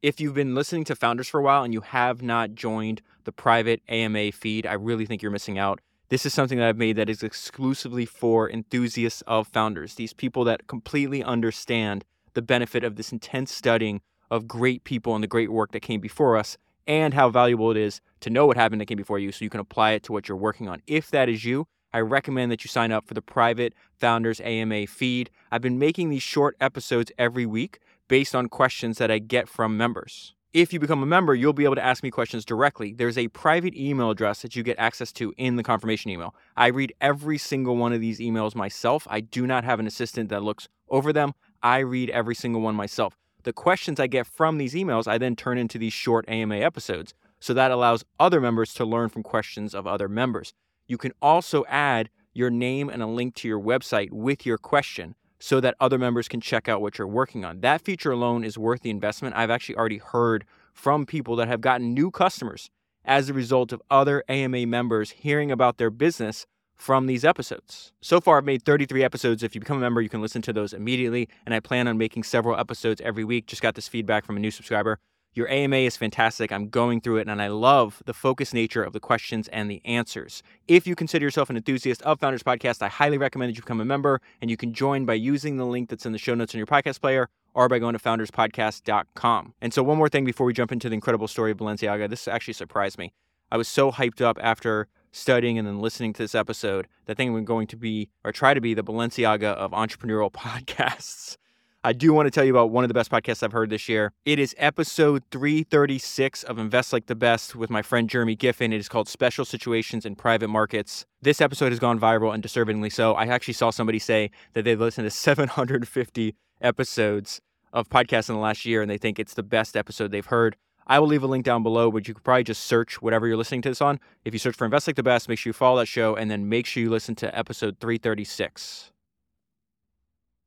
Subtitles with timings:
[0.00, 3.32] If you've been listening to Founders for a while and you have not joined the
[3.32, 5.80] private AMA feed, I really think you're missing out.
[6.08, 10.44] This is something that I've made that is exclusively for enthusiasts of founders, these people
[10.44, 14.00] that completely understand the benefit of this intense studying
[14.30, 16.56] of great people and the great work that came before us
[16.86, 19.50] and how valuable it is to know what happened that came before you so you
[19.50, 20.80] can apply it to what you're working on.
[20.86, 24.86] If that is you, I recommend that you sign up for the private Founders AMA
[24.86, 25.30] feed.
[25.50, 29.76] I've been making these short episodes every week based on questions that I get from
[29.76, 30.34] members.
[30.54, 32.94] If you become a member, you'll be able to ask me questions directly.
[32.94, 36.34] There's a private email address that you get access to in the confirmation email.
[36.56, 39.06] I read every single one of these emails myself.
[39.10, 41.34] I do not have an assistant that looks over them.
[41.62, 43.14] I read every single one myself.
[43.42, 47.12] The questions I get from these emails, I then turn into these short AMA episodes.
[47.40, 50.54] So that allows other members to learn from questions of other members.
[50.86, 55.14] You can also add your name and a link to your website with your question
[55.40, 57.60] so that other members can check out what you're working on.
[57.60, 59.36] That feature alone is worth the investment.
[59.36, 62.70] I've actually already heard from people that have gotten new customers
[63.04, 67.92] as a result of other AMA members hearing about their business from these episodes.
[68.00, 69.42] So far, I've made 33 episodes.
[69.42, 71.28] If you become a member, you can listen to those immediately.
[71.44, 73.46] And I plan on making several episodes every week.
[73.46, 74.98] Just got this feedback from a new subscriber.
[75.38, 76.50] Your AMA is fantastic.
[76.50, 79.80] I'm going through it and I love the focused nature of the questions and the
[79.84, 80.42] answers.
[80.66, 83.80] If you consider yourself an enthusiast of Founders Podcast, I highly recommend that you become
[83.80, 86.56] a member and you can join by using the link that's in the show notes
[86.56, 89.54] on your podcast player or by going to founderspodcast.com.
[89.62, 92.26] And so, one more thing before we jump into the incredible story of Balenciaga, this
[92.26, 93.12] actually surprised me.
[93.52, 97.14] I was so hyped up after studying and then listening to this episode that I
[97.14, 101.36] think I'm going to be or try to be the Balenciaga of entrepreneurial podcasts.
[101.84, 103.88] I do want to tell you about one of the best podcasts I've heard this
[103.88, 104.12] year.
[104.24, 108.72] It is episode 336 of Invest Like the Best with my friend Jeremy Giffon.
[108.72, 111.06] It is called Special Situations in Private Markets.
[111.22, 113.14] This episode has gone viral and deservingly so.
[113.14, 117.40] I actually saw somebody say that they've listened to 750 episodes
[117.72, 120.56] of podcasts in the last year and they think it's the best episode they've heard.
[120.88, 123.36] I will leave a link down below, but you could probably just search whatever you're
[123.36, 124.00] listening to this on.
[124.24, 126.28] If you search for Invest Like the Best, make sure you follow that show and
[126.28, 128.90] then make sure you listen to episode 336.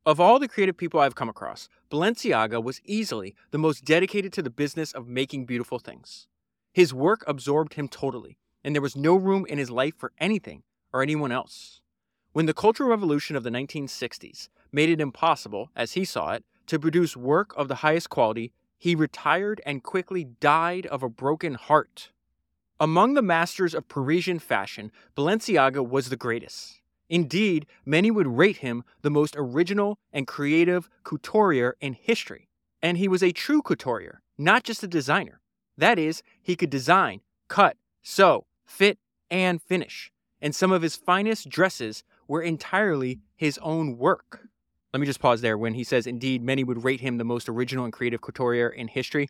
[0.03, 4.41] Of all the creative people I've come across, Balenciaga was easily the most dedicated to
[4.41, 6.25] the business of making beautiful things.
[6.73, 10.63] His work absorbed him totally, and there was no room in his life for anything
[10.91, 11.81] or anyone else.
[12.31, 16.79] When the Cultural Revolution of the 1960s made it impossible, as he saw it, to
[16.79, 22.09] produce work of the highest quality, he retired and quickly died of a broken heart.
[22.79, 26.81] Among the masters of Parisian fashion, Balenciaga was the greatest.
[27.12, 32.48] Indeed, many would rate him the most original and creative couturier in history.
[32.82, 35.42] And he was a true couturier, not just a designer.
[35.78, 38.98] That is, he could design, cut, sew, fit,
[39.30, 40.10] and finish.
[40.42, 44.48] And some of his finest dresses were entirely his own work.
[44.94, 45.58] Let me just pause there.
[45.58, 48.88] When he says, indeed, many would rate him the most original and creative couturier in
[48.88, 49.28] history,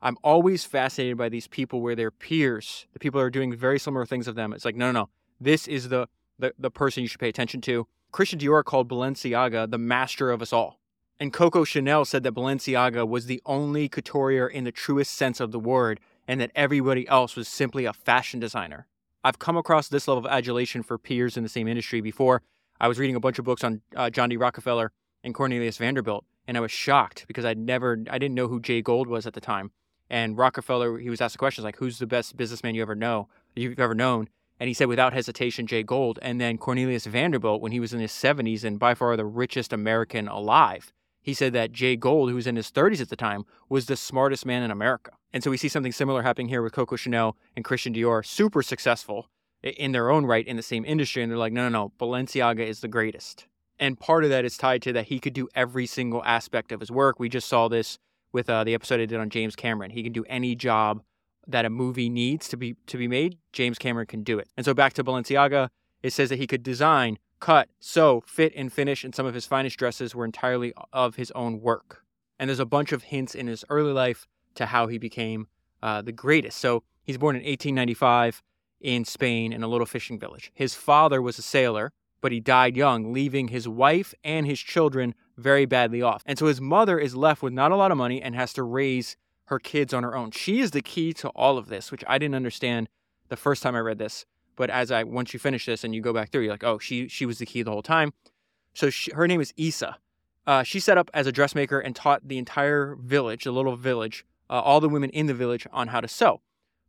[0.00, 4.06] I'm always fascinated by these people where their peers, the people are doing very similar
[4.06, 5.08] things of them, it's like, no, no, no.
[5.40, 6.08] This is the
[6.38, 7.86] the, the person you should pay attention to.
[8.12, 10.78] Christian Dior called Balenciaga the master of us all.
[11.18, 15.50] And Coco Chanel said that Balenciaga was the only couturier in the truest sense of
[15.50, 15.98] the word,
[16.28, 18.86] and that everybody else was simply a fashion designer.
[19.24, 22.42] I've come across this level of adulation for peers in the same industry before.
[22.80, 24.36] I was reading a bunch of books on uh, John D.
[24.36, 24.92] Rockefeller
[25.24, 28.82] and Cornelius Vanderbilt, and I was shocked because I'd never, I didn't know who Jay
[28.82, 29.70] Gould was at the time.
[30.08, 33.28] And Rockefeller, he was asked the questions like, "Who's the best businessman you ever know,
[33.56, 36.18] you've ever known?" And he said without hesitation, Jay Gould.
[36.22, 39.72] And then Cornelius Vanderbilt, when he was in his 70s and by far the richest
[39.72, 43.44] American alive, he said that Jay Gould, who was in his 30s at the time,
[43.68, 45.12] was the smartest man in America.
[45.32, 48.62] And so we see something similar happening here with Coco Chanel and Christian Dior, super
[48.62, 49.28] successful
[49.62, 51.22] in their own right in the same industry.
[51.22, 53.46] And they're like, no, no, no, Balenciaga is the greatest.
[53.78, 56.80] And part of that is tied to that he could do every single aspect of
[56.80, 57.18] his work.
[57.18, 57.98] We just saw this
[58.32, 59.90] with uh, the episode I did on James Cameron.
[59.90, 61.02] He can do any job
[61.46, 64.48] that a movie needs to be to be made, James Cameron can do it.
[64.56, 65.68] And so back to Balenciaga,
[66.02, 69.46] it says that he could design, cut, sew, fit, and finish, and some of his
[69.46, 72.02] finest dresses were entirely of his own work.
[72.38, 74.26] And there's a bunch of hints in his early life
[74.56, 75.48] to how he became
[75.82, 76.58] uh, the greatest.
[76.58, 78.42] So he's born in 1895
[78.80, 80.50] in Spain in a little fishing village.
[80.54, 85.14] His father was a sailor, but he died young, leaving his wife and his children
[85.36, 86.22] very badly off.
[86.26, 88.62] And so his mother is left with not a lot of money and has to
[88.62, 89.16] raise
[89.46, 90.30] her kids on her own.
[90.30, 92.88] She is the key to all of this, which I didn't understand
[93.28, 94.24] the first time I read this.
[94.56, 96.78] But as I once you finish this and you go back through, you're like, oh,
[96.78, 98.12] she she was the key the whole time.
[98.74, 99.98] So she, her name is Isa.
[100.46, 104.24] Uh, she set up as a dressmaker and taught the entire village, the little village,
[104.48, 106.40] uh, all the women in the village on how to sew.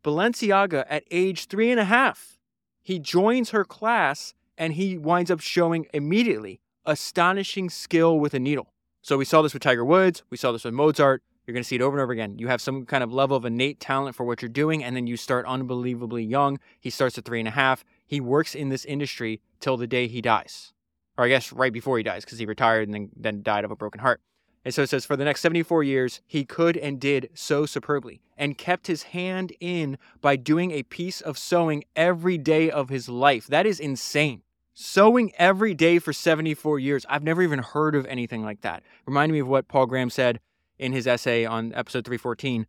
[0.04, 2.38] Balenciaga, at age three and a half,
[2.82, 8.74] he joins her class and he winds up showing immediately astonishing skill with a needle.
[9.02, 11.68] So we saw this with Tiger Woods, we saw this with Mozart, You're going to
[11.68, 12.38] see it over and over again.
[12.38, 15.08] You have some kind of level of innate talent for what you're doing, and then
[15.08, 16.60] you start unbelievably young.
[16.78, 17.86] He starts at three and a half.
[18.06, 20.74] He works in this industry till the day he dies,
[21.18, 23.72] or I guess right before he dies, because he retired and then, then died of
[23.72, 24.20] a broken heart.
[24.66, 28.20] And so it says, for the next 74 years, he could and did so superbly
[28.36, 33.08] and kept his hand in by doing a piece of sewing every day of his
[33.08, 33.48] life.
[33.48, 34.42] That is insane.
[34.74, 37.06] Sewing every day for 74 years.
[37.08, 38.84] I've never even heard of anything like that.
[39.06, 40.42] Reminded me of what Paul Graham said
[40.80, 42.68] in his essay on episode 314.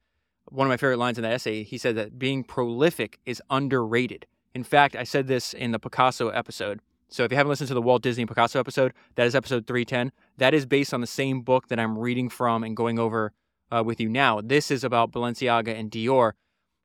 [0.50, 4.26] One of my favorite lines in that essay, he said that being prolific is underrated.
[4.54, 6.80] In fact, I said this in the Picasso episode.
[7.10, 10.12] So if you haven't listened to the Walt Disney Picasso episode, that is episode 310.
[10.38, 13.32] That is based on the same book that I'm reading from and going over
[13.70, 14.40] uh, with you now.
[14.40, 16.32] This is about Balenciaga and Dior.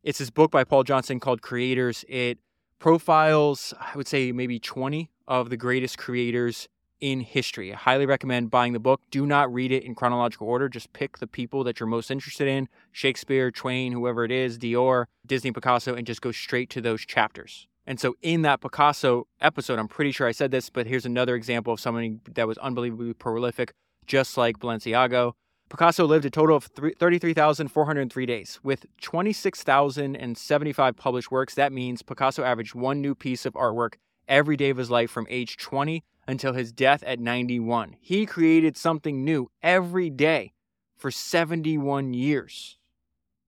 [0.04, 2.04] It's this book by Paul Johnson called Creators.
[2.08, 2.40] It
[2.80, 6.68] profiles, I would say, maybe 20 of the greatest creators
[7.04, 7.74] in history.
[7.74, 9.02] I highly recommend buying the book.
[9.12, 10.70] Do not read it in chronological order.
[10.70, 15.08] Just pick the people that you're most interested in Shakespeare, Twain, whoever it is, Dior,
[15.26, 17.68] Disney, Picasso, and just go straight to those chapters.
[17.86, 21.36] And so, in that Picasso episode, I'm pretty sure I said this, but here's another
[21.36, 23.74] example of someone that was unbelievably prolific,
[24.08, 25.34] just like Balenciaga.
[25.70, 28.62] Picasso lived a total of 33,403 days.
[28.64, 33.96] With 26,075 published works, that means Picasso averaged one new piece of artwork
[34.30, 37.96] every day of his life from age 20 until his death at 91.
[38.00, 40.54] He created something new every day
[40.98, 42.78] for 71 years.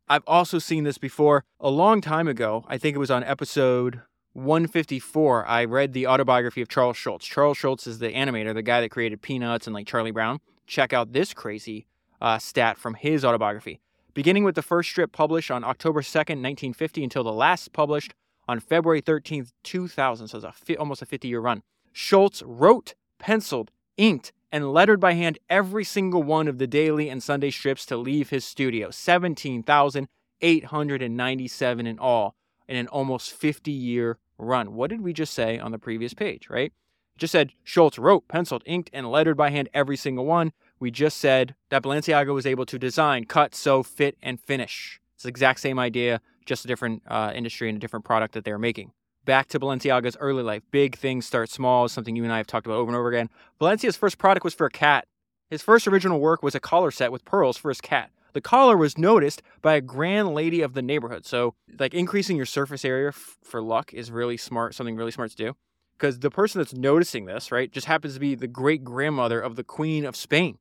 [0.07, 2.65] I've also seen this before a long time ago.
[2.67, 4.01] I think it was on episode
[4.33, 5.45] 154.
[5.47, 7.25] I read the autobiography of Charles Schulz.
[7.25, 10.41] Charles Schulz is the animator, the guy that created Peanuts and like Charlie Brown.
[10.67, 11.87] Check out this crazy
[12.21, 13.79] uh, stat from his autobiography.
[14.13, 18.13] Beginning with the first strip published on October 2nd, 1950, until the last published
[18.47, 20.27] on February 13th, 2000.
[20.27, 21.63] So it's a fi- almost a 50 year run.
[21.97, 27.23] Schulz wrote, penciled, inked, and lettered by hand every single one of the daily and
[27.23, 32.35] Sunday strips to leave his studio 17,897 in all
[32.67, 34.73] in an almost 50 year run.
[34.73, 36.73] What did we just say on the previous page, right?
[37.17, 40.51] Just said Schulz wrote, penciled, inked, and lettered by hand every single one.
[40.81, 44.99] We just said that Balenciaga was able to design, cut, sew, fit, and finish.
[45.13, 48.43] It's the exact same idea, just a different uh, industry and a different product that
[48.43, 48.91] they're making
[49.25, 50.63] back to Balenciaga's early life.
[50.71, 53.29] Big things start small, something you and I have talked about over and over again.
[53.59, 55.07] Balenciaga's first product was for a cat.
[55.49, 58.11] His first original work was a collar set with pearls for his cat.
[58.33, 61.25] The collar was noticed by a grand lady of the neighborhood.
[61.25, 65.31] So, like increasing your surface area f- for luck is really smart, something really smart
[65.31, 65.55] to do.
[65.97, 69.55] Because the person that's noticing this, right, just happens to be the great grandmother of
[69.55, 70.57] the Queen of Spain.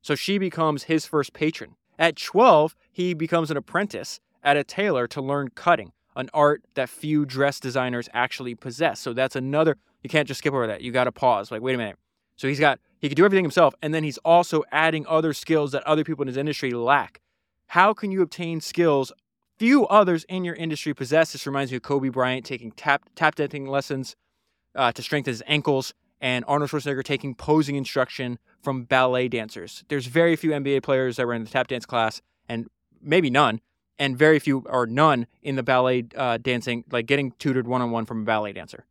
[0.00, 1.76] So she becomes his first patron.
[1.98, 6.88] At 12, he becomes an apprentice at a tailor to learn cutting an art that
[6.88, 9.00] few dress designers actually possess.
[9.00, 10.82] So that's another, you can't just skip over that.
[10.82, 11.50] You got to pause.
[11.50, 11.96] Like, wait a minute.
[12.36, 13.74] So he's got, he can do everything himself.
[13.82, 17.20] And then he's also adding other skills that other people in his industry lack.
[17.68, 19.12] How can you obtain skills
[19.58, 21.32] few others in your industry possess?
[21.32, 24.16] This reminds me of Kobe Bryant taking tap, tap dancing lessons
[24.74, 29.84] uh, to strengthen his ankles and Arnold Schwarzenegger taking posing instruction from ballet dancers.
[29.88, 32.68] There's very few NBA players that were in the tap dance class, and
[33.02, 33.60] maybe none,
[33.98, 37.90] and very few or none in the ballet uh, dancing, like getting tutored one on
[37.90, 38.86] one from a ballet dancer.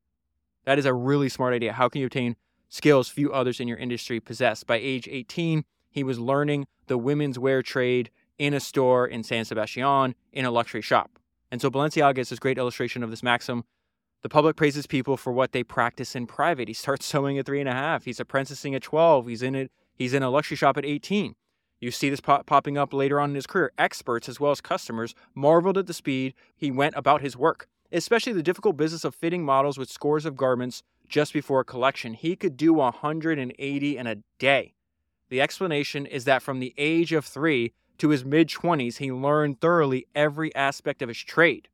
[0.65, 1.73] That is a really smart idea.
[1.73, 2.35] How can you obtain
[2.69, 4.63] skills few others in your industry possess?
[4.63, 9.45] By age 18, he was learning the women's wear trade in a store in San
[9.45, 11.19] Sebastian in a luxury shop.
[11.51, 13.65] And so Balenciaga is this great illustration of this maxim.
[14.21, 16.67] The public praises people for what they practice in private.
[16.67, 18.05] He starts sewing at three and a half.
[18.05, 19.27] He's apprenticing at 12.
[19.27, 19.71] He's in it.
[19.93, 21.35] He's in a luxury shop at 18.
[21.81, 23.73] You see this pop- popping up later on in his career.
[23.77, 28.33] Experts, as well as customers, marveled at the speed he went about his work, especially
[28.33, 32.13] the difficult business of fitting models with scores of garments just before a collection.
[32.13, 34.73] He could do 180 in a day.
[35.29, 39.59] The explanation is that from the age of three to his mid 20s, he learned
[39.59, 41.67] thoroughly every aspect of his trade.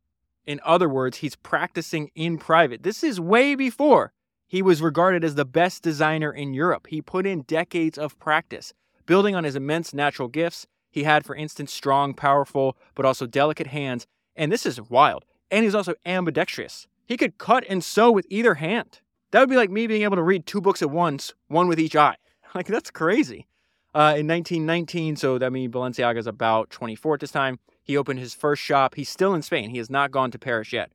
[0.45, 2.83] In other words, he's practicing in private.
[2.83, 4.13] This is way before
[4.47, 6.87] he was regarded as the best designer in Europe.
[6.87, 8.73] He put in decades of practice.
[9.07, 13.67] Building on his immense natural gifts, he had, for instance, strong, powerful, but also delicate
[13.67, 14.05] hands.
[14.35, 15.23] And this is wild.
[15.49, 16.87] And he's also ambidextrous.
[17.05, 18.99] He could cut and sew with either hand.
[19.31, 21.79] That would be like me being able to read two books at once, one with
[21.79, 22.17] each eye.
[22.55, 23.45] Like, that's crazy.
[23.93, 28.19] Uh, in 1919, so that means Balenciaga is about 24 at this time, he opened
[28.19, 28.95] his first shop.
[28.95, 29.69] He's still in Spain.
[29.69, 30.91] He has not gone to Paris yet.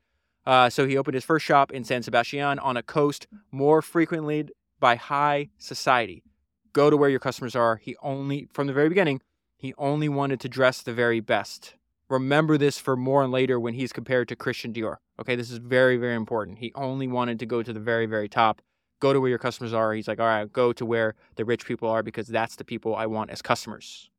[0.47, 4.49] Uh, so he opened his first shop in San Sebastian on a coast more frequently
[4.81, 6.23] by high society
[6.73, 7.77] go to where your customers are.
[7.77, 9.21] He only, from the very beginning,
[9.57, 11.75] he only wanted to dress the very best.
[12.09, 14.97] Remember this for more and later when he's compared to Christian Dior.
[15.21, 16.59] Okay, this is very, very important.
[16.59, 18.61] He only wanted to go to the very, very top.
[19.01, 19.95] Go to where your customers are.
[19.95, 22.95] He's like, all right, go to where the rich people are because that's the people
[22.95, 24.11] I want as customers.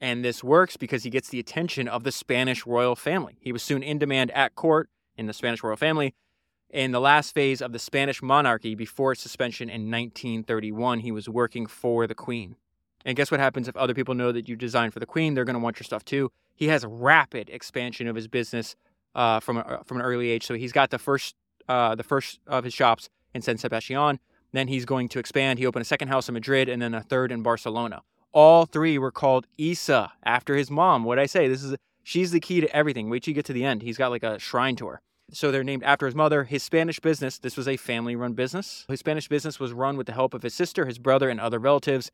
[0.00, 3.38] And this works because he gets the attention of the Spanish royal family.
[3.40, 6.14] He was soon in demand at court in the Spanish royal family.
[6.72, 11.28] In the last phase of the Spanish monarchy before its suspension in 1931, he was
[11.28, 12.56] working for the Queen.
[13.04, 15.34] And guess what happens if other people know that you designed for the Queen?
[15.34, 16.32] They're going to want your stuff too.
[16.54, 18.74] He has rapid expansion of his business
[19.14, 20.46] uh, from a, from an early age.
[20.46, 21.34] So he's got the first
[21.68, 24.18] uh, the first of his shops in San Sebastian.
[24.52, 25.58] Then he's going to expand.
[25.58, 28.00] He opened a second house in Madrid and then a third in Barcelona.
[28.32, 31.04] All three were called Isa after his mom.
[31.04, 31.48] What I say?
[31.48, 33.10] This is she's the key to everything.
[33.10, 33.82] Wait till you get to the end.
[33.82, 35.02] He's got like a shrine to her.
[35.30, 36.44] So they're named after his mother.
[36.44, 38.84] His Spanish business, this was a family run business.
[38.88, 41.58] His Spanish business was run with the help of his sister, his brother, and other
[41.58, 42.10] relatives,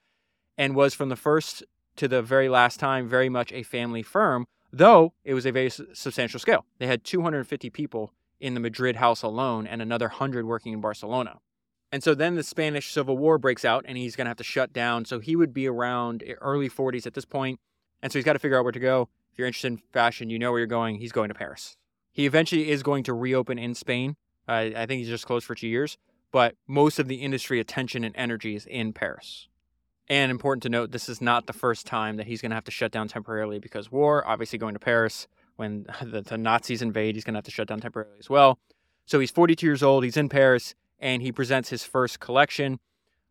[0.56, 1.64] and was from the first
[1.96, 5.70] to the very last time very much a family firm, though it was a very
[5.70, 6.64] substantial scale.
[6.78, 11.38] They had 250 people in the Madrid house alone and another 100 working in Barcelona.
[11.90, 14.44] And so then the Spanish Civil War breaks out and he's going to have to
[14.44, 15.04] shut down.
[15.04, 17.58] So he would be around eh, early 40s at this point.
[18.02, 19.08] And so he's got to figure out where to go.
[19.32, 20.96] If you're interested in fashion, you know where you're going.
[20.96, 21.76] He's going to Paris.
[22.18, 24.16] He eventually is going to reopen in Spain.
[24.48, 25.96] Uh, I think he's just closed for two years,
[26.32, 29.46] but most of the industry attention and energy is in Paris.
[30.08, 32.64] And important to note, this is not the first time that he's going to have
[32.64, 34.26] to shut down temporarily because war.
[34.26, 37.68] Obviously, going to Paris when the, the Nazis invade, he's going to have to shut
[37.68, 38.58] down temporarily as well.
[39.06, 40.02] So he's 42 years old.
[40.02, 42.80] He's in Paris and he presents his first collection.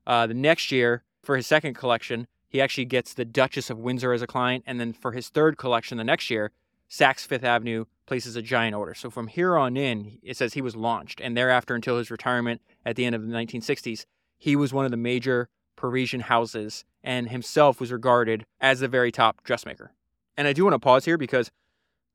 [0.05, 4.13] Uh, the next year, for his second collection, he actually gets the Duchess of Windsor
[4.13, 4.63] as a client.
[4.65, 6.53] And then for his third collection the next year,
[6.89, 8.93] Saks Fifth Avenue places a giant order.
[8.93, 11.19] So from here on in, it says he was launched.
[11.21, 14.05] And thereafter, until his retirement at the end of the 1960s,
[14.37, 19.11] he was one of the major Parisian houses and himself was regarded as the very
[19.11, 19.91] top dressmaker.
[20.35, 21.51] And I do want to pause here because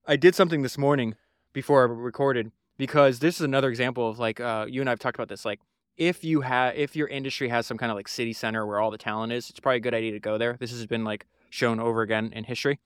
[0.06, 1.14] I did something this morning
[1.52, 5.16] before I recorded because this is another example of like uh, you and I've talked
[5.16, 5.44] about this.
[5.44, 5.60] Like
[5.96, 8.90] if you have if your industry has some kind of like city center where all
[8.90, 10.56] the talent is, it's probably a good idea to go there.
[10.58, 12.80] This has been like shown over again in history.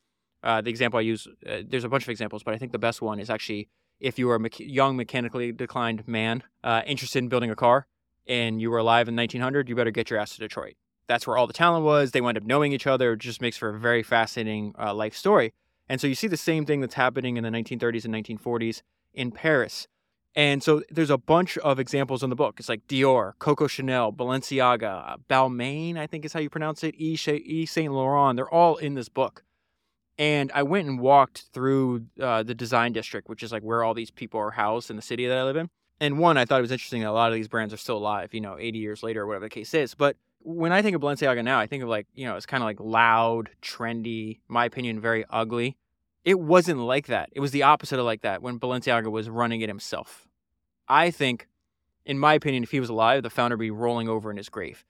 [0.47, 2.79] Uh, the example I use, uh, there's a bunch of examples, but I think the
[2.79, 7.19] best one is actually if you are a me- young mechanically declined man uh, interested
[7.19, 7.89] in building a car
[8.29, 10.75] and you were alive in 1900, you better get your ass to Detroit.
[11.09, 12.13] That's where all the talent was.
[12.13, 13.15] They wind up knowing each other.
[13.15, 15.53] It just makes for a very fascinating uh, life story.
[15.89, 18.83] And so you see the same thing that's happening in the 1930s and 1940s
[19.15, 19.89] in Paris.
[20.37, 22.57] And so there's a bunch of examples in the book.
[22.61, 27.71] It's like Dior, Coco Chanel, Balenciaga, Balmain, I think is how you pronounce it, Yves
[27.71, 28.37] Saint Laurent.
[28.37, 29.46] They're all in this book.
[30.19, 33.95] And I went and walked through uh, the design district, which is like where all
[33.95, 35.69] these people are housed in the city that I live in.
[36.01, 37.97] And one, I thought it was interesting that a lot of these brands are still
[37.97, 39.95] alive, you know, 80 years later or whatever the case is.
[39.95, 42.63] But when I think of Balenciaga now, I think of like, you know, it's kind
[42.63, 45.77] of like loud, trendy, my opinion, very ugly.
[46.25, 47.31] It wasn't like that.
[47.33, 50.27] It was the opposite of like that when Balenciaga was running it himself.
[50.89, 51.49] I think,
[52.05, 54.49] in my opinion, if he was alive, the founder would be rolling over in his
[54.49, 54.85] grave.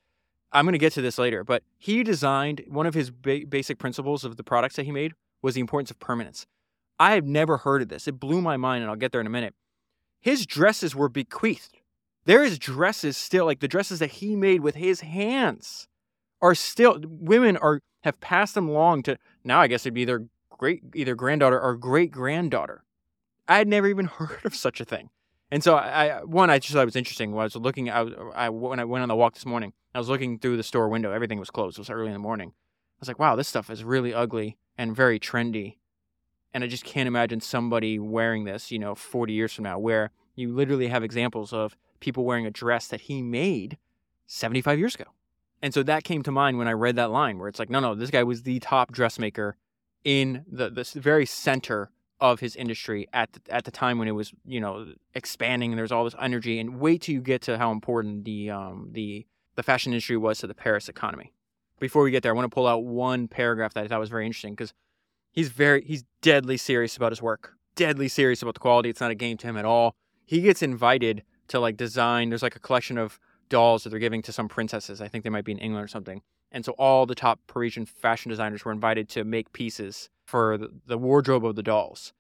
[0.56, 3.78] I'm going to get to this later, but he designed one of his ba- basic
[3.78, 6.46] principles of the products that he made was the importance of permanence.
[6.98, 8.08] I have never heard of this.
[8.08, 9.54] It blew my mind, and I'll get there in a minute.
[10.18, 11.82] His dresses were bequeathed.
[12.25, 15.88] There is dresses still, like the dresses that he made with his hands,
[16.40, 19.60] are still women are have passed them along to now.
[19.60, 22.82] I guess it'd be their great either granddaughter or great granddaughter.
[23.46, 25.10] I had never even heard of such a thing.
[25.56, 27.32] And so I, one, I just thought it was interesting.
[27.32, 28.00] Was looking, I,
[28.34, 30.90] I when I went on the walk this morning, I was looking through the store
[30.90, 31.12] window.
[31.12, 31.78] Everything was closed.
[31.78, 32.50] It was early in the morning.
[32.50, 35.78] I was like, wow, this stuff is really ugly and very trendy.
[36.52, 40.10] And I just can't imagine somebody wearing this, you know, 40 years from now, where
[40.34, 43.78] you literally have examples of people wearing a dress that he made
[44.26, 45.06] 75 years ago.
[45.62, 47.80] And so that came to mind when I read that line where it's like, no,
[47.80, 49.56] no, this guy was the top dressmaker
[50.04, 54.12] in the this very center of his industry at the, at the time when it
[54.12, 57.58] was you know expanding and there's all this energy and wait till you get to
[57.58, 61.32] how important the um the the fashion industry was to the Paris economy.
[61.80, 64.11] Before we get there, I want to pull out one paragraph that I thought was
[64.11, 64.73] very interesting because
[65.32, 68.88] he's very he's deadly serious about his work, deadly serious about the quality.
[68.88, 69.94] It's not a game to him at all.
[70.25, 72.30] He gets invited to like design.
[72.30, 73.18] There's like a collection of
[73.49, 75.00] dolls that they're giving to some princesses.
[75.00, 76.23] I think they might be in England or something.
[76.56, 80.96] And so all the top Parisian fashion designers were invited to make pieces for the
[80.96, 82.14] wardrobe of the dolls.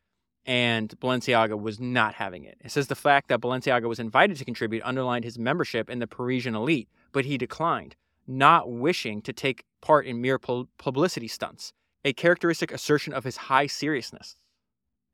[0.44, 2.58] And Balenciaga was not having it.
[2.62, 6.06] It says the fact that Balenciaga was invited to contribute underlined his membership in the
[6.06, 11.72] Parisian elite, but he declined, not wishing to take part in mere publicity stunts,
[12.04, 14.36] a characteristic assertion of his high seriousness.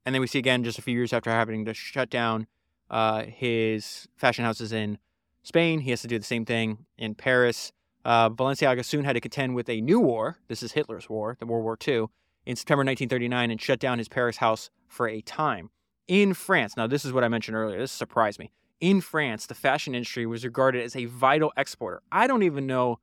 [0.05, 2.49] And then we see again just a few years after having to shut down
[2.91, 4.99] uh, his fashion houses in
[5.45, 7.73] Spain, he has to do the same thing in Paris.
[8.05, 10.39] Uh, Balenciaga soon had to contend with a new war.
[10.49, 12.07] This is Hitler's war, the World War II,
[12.47, 15.71] in September 1939 and shut down his Paris house for a time.
[16.09, 18.51] In France, now this is what I mentioned earlier, this surprised me.
[18.81, 22.03] In France, the fashion industry was regarded as a vital exporter.
[22.11, 22.99] I don't even know.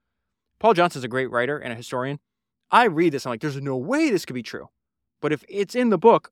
[0.60, 2.20] Paul Johnson's a great writer and a historian.
[2.70, 4.70] I read this, I'm like, there's no way this could be true.
[5.22, 6.32] But if it's in the book,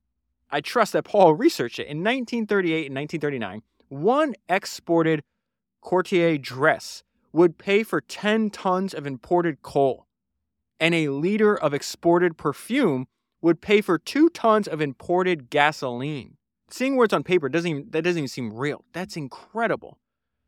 [0.52, 1.88] I trust that Paul researched it.
[1.88, 5.24] In 1938 and 1939, one exported
[5.82, 7.04] Couturier dress
[7.38, 10.08] would pay for 10 tons of imported coal,
[10.80, 13.08] and a liter of exported perfume
[13.44, 16.36] would pay for two tons of imported gasoline.
[16.72, 18.84] Seeing words on paper doesn't even that doesn't even seem real.
[18.92, 20.00] That's incredible.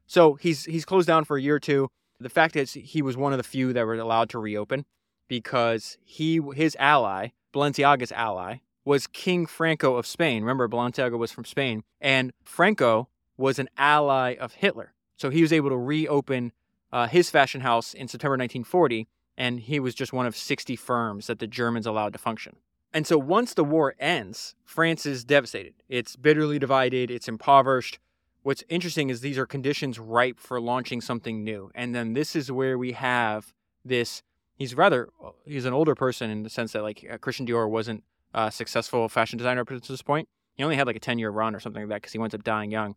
[0.08, 1.90] So he's he's closed down for a year or two.
[2.20, 4.86] The fact is he was one of the few that were allowed to reopen
[5.28, 10.42] because he his ally, Balenciaga's ally, was King Franco of Spain.
[10.42, 14.96] Remember, Balenciaga was from Spain, and Franco was an ally of Hitler.
[15.16, 16.52] So he was able to reopen
[16.92, 21.28] uh, his fashion house in September 1940, and he was just one of 60 firms
[21.28, 22.58] that the Germans allowed to function.
[22.94, 25.76] And so once the war ends, France is devastated.
[25.88, 28.00] It's bitterly divided, it's impoverished.
[28.42, 31.72] What's interesting is these are conditions ripe for launching something new.
[31.76, 33.54] And then this is where we have
[33.86, 34.24] this
[34.56, 35.10] he's rather
[35.46, 38.04] he's an older person in the sense that like uh, Christian Dior wasn't
[38.34, 40.28] a successful fashion designer up to this point.
[40.56, 42.36] He only had like a 10 year run or something like that because he winds
[42.36, 42.96] up dying young.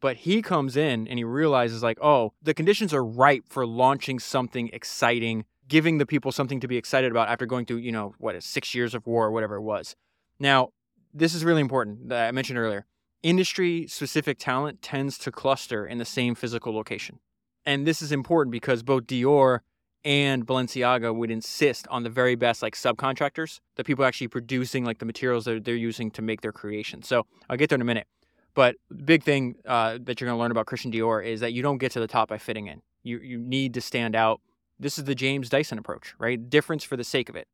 [0.00, 4.18] But he comes in and he realizes like, oh, the conditions are ripe for launching
[4.18, 8.14] something exciting giving the people something to be excited about after going through, you know,
[8.18, 9.94] what, six years of war or whatever it was.
[10.40, 10.70] Now,
[11.14, 12.86] this is really important that I mentioned earlier.
[13.22, 17.18] Industry specific talent tends to cluster in the same physical location.
[17.66, 19.60] And this is important because both Dior
[20.04, 24.98] and Balenciaga would insist on the very best like subcontractors, the people actually producing like
[24.98, 27.02] the materials that they're using to make their creation.
[27.02, 28.06] So I'll get there in a minute.
[28.54, 31.62] But big thing uh, that you're going to learn about Christian Dior is that you
[31.62, 32.82] don't get to the top by fitting in.
[33.02, 34.40] You you need to stand out
[34.78, 36.48] this is the James Dyson approach, right?
[36.48, 37.48] Difference for the sake of it.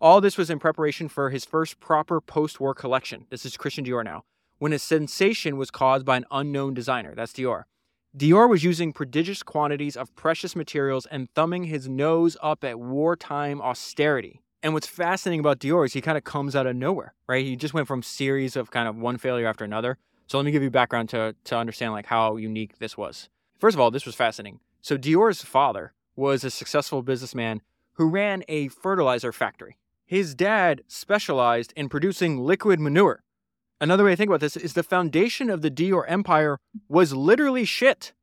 [0.00, 3.26] All this was in preparation for his first proper post war collection.
[3.30, 4.24] This is Christian Dior now,
[4.58, 7.14] when a sensation was caused by an unknown designer.
[7.14, 7.64] That's Dior.
[8.16, 13.60] Dior was using prodigious quantities of precious materials and thumbing his nose up at wartime
[13.62, 14.42] austerity.
[14.62, 17.44] And what's fascinating about Dior is he kind of comes out of nowhere, right?
[17.44, 19.98] He just went from series of kind of one failure after another.
[20.32, 23.28] So let me give you background to, to understand like how unique this was.
[23.58, 24.60] First of all, this was fascinating.
[24.80, 27.60] So Dior's father was a successful businessman
[27.96, 29.76] who ran a fertilizer factory.
[30.06, 33.22] His dad specialized in producing liquid manure.
[33.78, 36.56] Another way to think about this is the foundation of the Dior empire
[36.88, 38.14] was literally shit,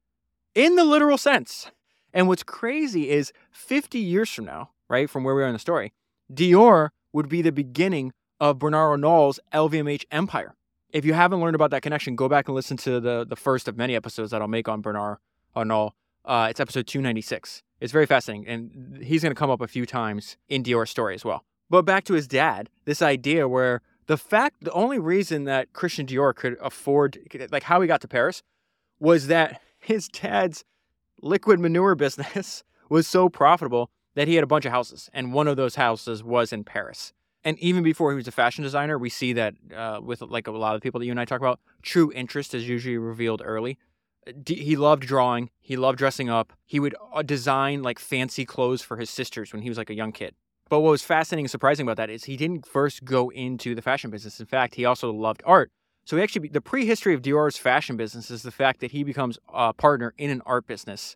[0.55, 1.69] in the literal sense.
[2.11, 5.59] And what's crazy is 50 years from now, right, from where we are in the
[5.59, 5.93] story,
[6.33, 10.55] Dior would be the beginning of Bernard Arnault's LVMH empire.
[10.91, 13.67] If you haven't learned about that connection, go back and listen to the, the first
[13.67, 15.17] of many episodes that I'll make on Bernard
[15.55, 15.93] Arnault.
[16.25, 17.61] Uh, it's episode 296.
[17.79, 21.13] It's very fascinating, and he's going to come up a few times in Dior's story
[21.13, 21.45] as well.
[21.69, 26.07] But back to his dad, this idea where the fact, the only reason that Christian
[26.07, 27.19] Dior could afford,
[27.51, 28.41] like how he got to Paris,
[28.99, 30.65] was that his dad's
[31.21, 35.47] liquid manure business was so profitable that he had a bunch of houses, and one
[35.47, 37.13] of those houses was in Paris.
[37.43, 40.51] And even before he was a fashion designer, we see that uh, with like a
[40.51, 43.77] lot of people that you and I talk about, true interest is usually revealed early
[44.45, 45.49] he loved drawing.
[45.59, 46.53] He loved dressing up.
[46.65, 49.95] He would uh, design like fancy clothes for his sisters when he was like a
[49.95, 50.35] young kid.
[50.69, 53.81] But what was fascinating and surprising about that is he didn't first go into the
[53.81, 54.39] fashion business.
[54.39, 55.71] In fact, he also loved art.
[56.05, 59.39] So he actually, the prehistory of Dior's fashion business is the fact that he becomes
[59.51, 61.15] a partner in an art business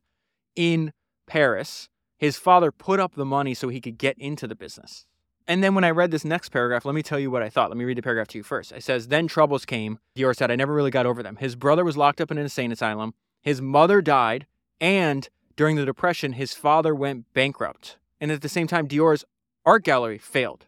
[0.56, 0.92] in
[1.28, 1.88] Paris.
[2.18, 5.06] His father put up the money so he could get into the business.
[5.48, 7.70] And then when I read this next paragraph, let me tell you what I thought.
[7.70, 8.72] Let me read the paragraph to you first.
[8.72, 10.00] It says, Then troubles came.
[10.16, 11.36] Dior said, I never really got over them.
[11.36, 13.14] His brother was locked up in an insane asylum.
[13.42, 14.48] His mother died.
[14.80, 17.98] And during the Depression, his father went bankrupt.
[18.22, 19.26] And at the same time, Dior's
[19.66, 20.66] art gallery failed.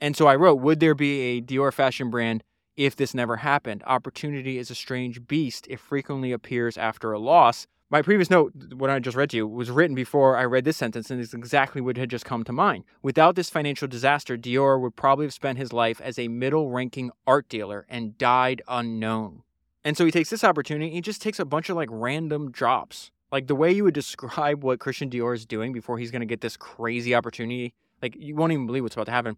[0.00, 2.42] And so I wrote, Would there be a Dior fashion brand
[2.76, 3.82] if this never happened?
[3.86, 5.66] Opportunity is a strange beast.
[5.68, 7.66] It frequently appears after a loss.
[7.88, 10.76] My previous note, what I just read to you, was written before I read this
[10.76, 12.82] sentence, and it's exactly what had just come to mind.
[13.00, 17.12] Without this financial disaster, Dior would probably have spent his life as a middle ranking
[17.28, 19.44] art dealer and died unknown.
[19.84, 23.12] And so he takes this opportunity, he just takes a bunch of like random jobs.
[23.30, 26.26] Like the way you would describe what Christian Dior is doing before he's going to
[26.26, 27.72] get this crazy opportunity,
[28.02, 29.36] like you won't even believe what's about to happen,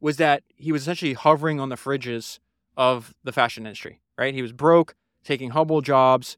[0.00, 2.38] was that he was essentially hovering on the fridges
[2.76, 4.34] of the fashion industry, right?
[4.34, 6.36] He was broke, taking humble jobs,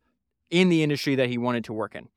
[0.50, 2.08] in the industry that he wanted to work in.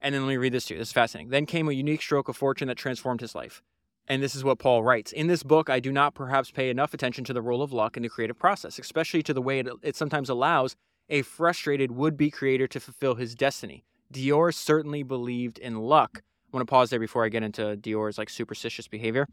[0.00, 0.78] And then let me read this to you.
[0.78, 1.30] This is fascinating.
[1.30, 3.62] Then came a unique stroke of fortune that transformed his life.
[4.08, 5.12] And this is what Paul writes.
[5.12, 7.96] In this book, I do not perhaps pay enough attention to the role of luck
[7.96, 10.76] in the creative process, especially to the way it, it sometimes allows
[11.08, 13.84] a frustrated would be creator to fulfill his destiny.
[14.12, 16.22] Dior certainly believed in luck.
[16.52, 19.26] I want to pause there before I get into Dior's like superstitious behavior.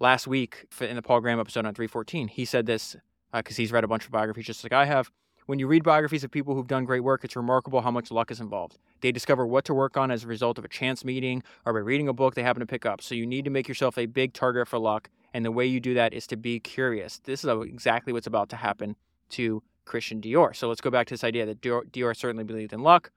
[0.00, 2.96] Last week in the Paul Graham episode on 314, he said this
[3.32, 5.10] because uh, he's read a bunch of biographies just like I have
[5.48, 8.30] When you read biographies of people who've done great work, it's remarkable how much luck
[8.30, 8.76] is involved.
[9.00, 11.78] They discover what to work on as a result of a chance meeting or by
[11.78, 13.00] reading a book they happen to pick up.
[13.00, 15.08] So you need to make yourself a big target for luck.
[15.32, 17.20] And the way you do that is to be curious.
[17.24, 18.94] This is exactly what's about to happen
[19.30, 20.54] to Christian Dior.
[20.54, 23.10] So let's go back to this idea that Dior, Dior certainly believed in luck.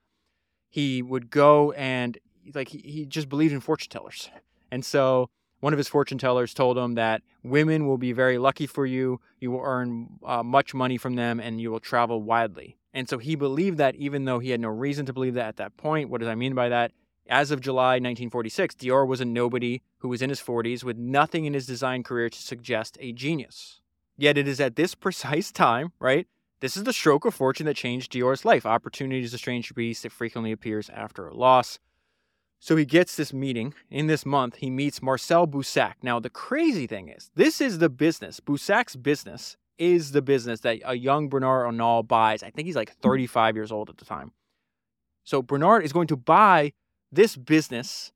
[0.70, 2.18] He would go and
[2.56, 4.30] like he, he just believed in fortune tellers.
[4.72, 5.30] And so
[5.62, 9.22] one of his fortune tellers told him that women will be very lucky for you.
[9.40, 12.78] You will earn uh, much money from them and you will travel widely.
[12.94, 15.58] And so he believed that even though he had no reason to believe that at
[15.58, 16.10] that point.
[16.10, 16.92] What does I mean by that?
[17.30, 21.46] As of July 1946, Dior was a nobody who was in his 40s with nothing
[21.46, 23.82] in his design career to suggest a genius.
[24.18, 26.28] Yet it is at this precise time, right?
[26.60, 28.66] This is the stroke of fortune that changed Dior's life.
[28.66, 30.06] Opportunity is a strange beast.
[30.06, 31.80] It frequently appears after a loss.
[32.62, 34.58] So he gets this meeting in this month.
[34.58, 35.96] He meets Marcel Boussac.
[36.04, 38.40] Now, the crazy thing is, this is the business.
[38.40, 42.44] Boussac's business is the business that a young Bernard Arnault buys.
[42.44, 43.02] I think he's like hmm.
[43.02, 44.32] 35 years old at the time.
[45.24, 46.74] So Bernard is going to buy
[47.12, 48.12] this business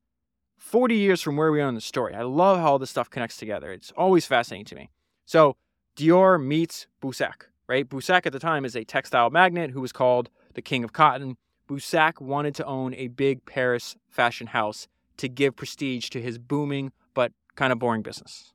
[0.58, 2.14] 40 years from where we are in the story.
[2.14, 3.72] I love how all this stuff connects together.
[3.72, 4.90] It's always fascinating to me.
[5.24, 5.56] So
[5.96, 7.88] Dior meets Boussac, right?
[7.88, 11.36] Boussac at the time is a textile magnate who was called the king of cotton.
[11.68, 16.92] Boussac wanted to own a big Paris fashion house to give prestige to his booming
[17.14, 18.52] but kind of boring business.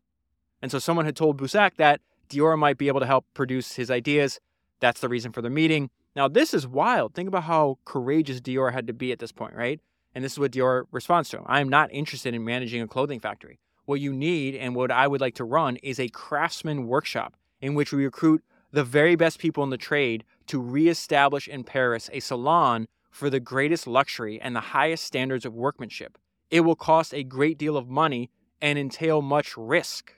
[0.61, 3.91] And so someone had told Boussac that Dior might be able to help produce his
[3.91, 4.39] ideas.
[4.79, 5.89] That's the reason for the meeting.
[6.15, 7.13] Now, this is wild.
[7.13, 9.79] Think about how courageous Dior had to be at this point, right?
[10.13, 12.87] And this is what Dior responds to him I am not interested in managing a
[12.87, 13.59] clothing factory.
[13.85, 17.73] What you need and what I would like to run is a craftsman workshop in
[17.73, 22.19] which we recruit the very best people in the trade to reestablish in Paris a
[22.19, 26.17] salon for the greatest luxury and the highest standards of workmanship.
[26.49, 30.13] It will cost a great deal of money and entail much risk.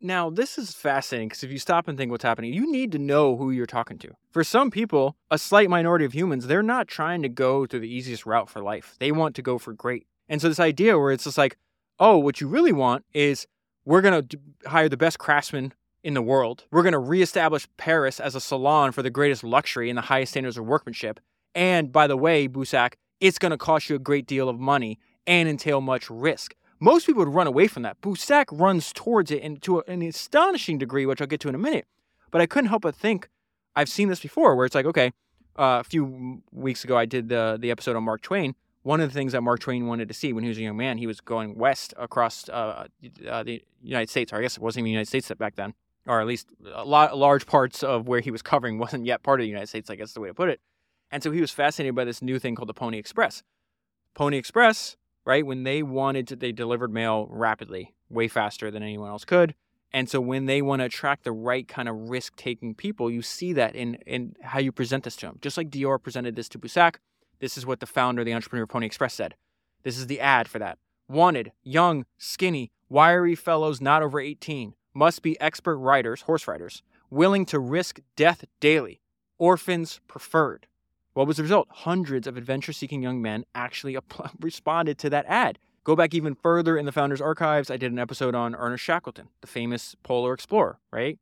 [0.00, 2.98] Now, this is fascinating because if you stop and think what's happening, you need to
[2.98, 4.16] know who you're talking to.
[4.30, 7.88] For some people, a slight minority of humans, they're not trying to go to the
[7.88, 8.96] easiest route for life.
[8.98, 10.06] They want to go for great.
[10.28, 11.56] And so, this idea where it's just like,
[12.00, 13.46] oh, what you really want is
[13.84, 16.64] we're going to hire the best craftsmen in the world.
[16.70, 20.32] We're going to reestablish Paris as a salon for the greatest luxury and the highest
[20.32, 21.20] standards of workmanship.
[21.54, 24.98] And by the way, Boussac, it's going to cost you a great deal of money
[25.26, 26.54] and entail much risk.
[26.80, 28.00] Most people would run away from that.
[28.00, 31.58] Boussac runs towards it and to an astonishing degree, which I'll get to in a
[31.58, 31.86] minute.
[32.30, 33.28] But I couldn't help but think
[33.76, 35.12] I've seen this before, where it's like, okay,
[35.58, 38.54] uh, a few weeks ago I did the the episode on Mark Twain.
[38.82, 40.76] One of the things that Mark Twain wanted to see when he was a young
[40.76, 42.86] man, he was going west across uh,
[43.28, 45.74] uh, the United States, or I guess it wasn't even the United States back then,
[46.06, 49.38] or at least a lot large parts of where he was covering wasn't yet part
[49.38, 49.88] of the United States.
[49.88, 50.60] I guess is the way to put it.
[51.12, 53.42] And so he was fascinated by this new thing called the Pony Express.
[54.14, 54.96] Pony Express,
[55.26, 55.44] right?
[55.44, 59.54] When they wanted to, they delivered mail rapidly, way faster than anyone else could.
[59.92, 63.20] And so when they want to attract the right kind of risk taking people, you
[63.20, 65.38] see that in, in how you present this to them.
[65.42, 66.96] Just like Dior presented this to Boussac,
[67.40, 69.34] this is what the founder, the entrepreneur Pony Express said.
[69.82, 70.78] This is the ad for that.
[71.08, 77.44] Wanted, young, skinny, wiry fellows not over 18, must be expert riders, horse riders, willing
[77.46, 79.02] to risk death daily,
[79.38, 80.66] orphans preferred.
[81.14, 81.68] What was the result?
[81.70, 83.98] Hundreds of adventure seeking young men actually
[84.40, 85.58] responded to that ad.
[85.84, 87.70] Go back even further in the founder's archives.
[87.70, 91.18] I did an episode on Ernest Shackleton, the famous polar explorer, right?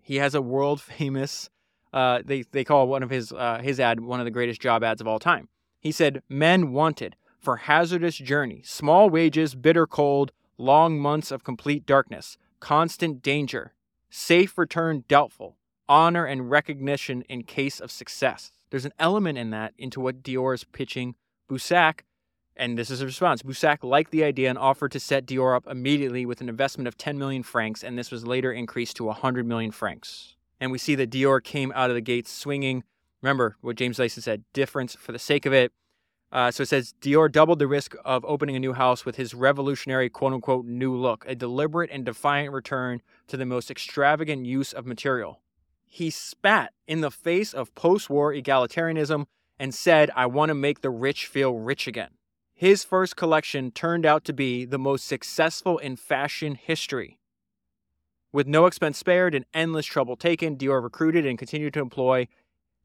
[0.00, 1.50] He has a world famous,
[1.92, 4.84] uh, they, they call one of his, uh, his ad one of the greatest job
[4.84, 5.48] ads of all time.
[5.80, 11.84] He said, Men wanted for hazardous journey, small wages, bitter cold, long months of complete
[11.84, 13.72] darkness, constant danger,
[14.08, 15.56] safe return doubtful,
[15.88, 20.54] honor and recognition in case of success there's an element in that into what Dior
[20.54, 21.14] is pitching
[21.48, 22.00] Boussac.
[22.56, 23.42] And this is a response.
[23.42, 26.96] Boussac liked the idea and offered to set Dior up immediately with an investment of
[26.96, 30.36] 10 million francs, and this was later increased to 100 million francs.
[30.58, 32.82] And we see that Dior came out of the gates swinging.
[33.20, 35.70] Remember what James Dyson said difference for the sake of it.
[36.30, 39.34] Uh, so it says Dior doubled the risk of opening a new house with his
[39.34, 44.72] revolutionary quote unquote new look, a deliberate and defiant return to the most extravagant use
[44.72, 45.41] of material
[45.94, 49.26] he spat in the face of post war egalitarianism
[49.58, 52.12] and said, I want to make the rich feel rich again.
[52.54, 57.18] His first collection turned out to be the most successful in fashion history.
[58.32, 62.26] With no expense spared and endless trouble taken, Dior recruited and continued to employ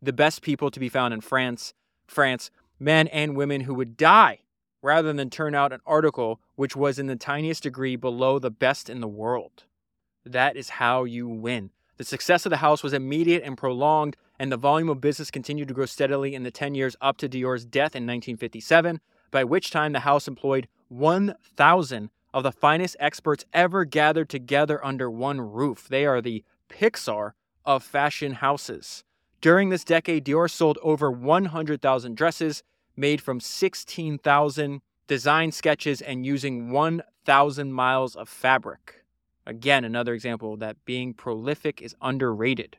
[0.01, 1.73] the best people to be found in France,
[2.07, 4.39] France, men and women who would die
[4.81, 8.89] rather than turn out an article which was in the tiniest degree below the best
[8.89, 9.63] in the world.
[10.25, 11.71] That is how you win.
[11.97, 15.67] The success of the house was immediate and prolonged, and the volume of business continued
[15.67, 19.71] to grow steadily in the 10 years up to Dior's death in 1957, by which
[19.71, 25.87] time the house employed 1,000 of the finest experts ever gathered together under one roof.
[25.89, 27.31] They are the Pixar
[27.65, 29.03] of fashion houses.
[29.41, 32.63] During this decade, Dior sold over 100,000 dresses
[32.95, 39.03] made from 16,000 design sketches and using 1,000 miles of fabric.
[39.47, 42.77] Again, another example that being prolific is underrated.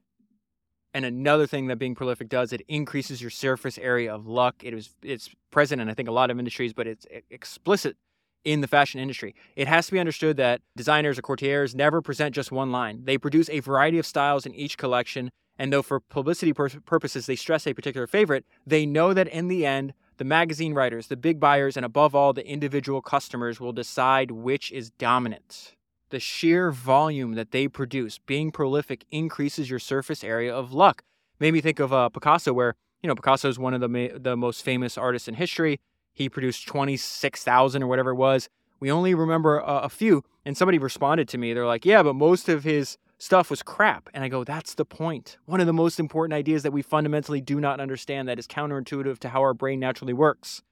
[0.92, 4.57] And another thing that being prolific does, it increases your surface area of luck.
[4.62, 7.96] It is it's present in I think a lot of industries, but it's explicit
[8.44, 9.35] in the fashion industry.
[9.57, 13.04] It has to be understood that designers or couturiers never present just one line.
[13.04, 17.24] They produce a variety of styles in each collection, and though for publicity pur- purposes
[17.24, 21.16] they stress a particular favorite, they know that in the end, the magazine writers, the
[21.16, 25.74] big buyers, and above all, the individual customers will decide which is dominant.
[26.11, 31.03] The sheer volume that they produce, being prolific, increases your surface area of luck.
[31.38, 34.16] Made me think of uh, Picasso, where you know Picasso is one of the ma-
[34.18, 35.81] the most famous artists in history.
[36.14, 38.49] He produced twenty six thousand or whatever it was.
[38.81, 41.53] We only remember a, a few, and somebody responded to me.
[41.53, 44.87] They're like, "Yeah, but most of his stuff was crap." And I go, "That's the
[44.87, 45.37] point.
[45.44, 49.18] One of the most important ideas that we fundamentally do not understand that is counterintuitive
[49.18, 50.62] to how our brain naturally works.